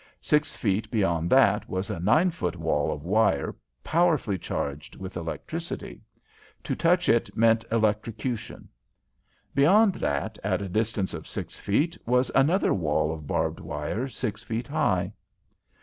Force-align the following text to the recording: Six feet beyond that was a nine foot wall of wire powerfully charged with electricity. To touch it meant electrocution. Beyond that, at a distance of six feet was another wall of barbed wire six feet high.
Six 0.23 0.55
feet 0.55 0.89
beyond 0.89 1.29
that 1.29 1.69
was 1.69 1.91
a 1.91 1.99
nine 1.99 2.31
foot 2.31 2.55
wall 2.55 2.91
of 2.91 3.03
wire 3.03 3.55
powerfully 3.83 4.39
charged 4.39 4.95
with 4.95 5.15
electricity. 5.15 6.01
To 6.63 6.75
touch 6.75 7.07
it 7.07 7.37
meant 7.37 7.63
electrocution. 7.71 8.67
Beyond 9.53 9.93
that, 9.93 10.39
at 10.43 10.59
a 10.59 10.69
distance 10.69 11.13
of 11.13 11.27
six 11.27 11.59
feet 11.59 11.99
was 12.07 12.31
another 12.33 12.73
wall 12.73 13.11
of 13.13 13.27
barbed 13.27 13.59
wire 13.59 14.07
six 14.07 14.41
feet 14.41 14.65
high. 14.67 15.13